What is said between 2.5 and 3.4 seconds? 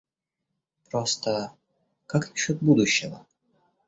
будущего?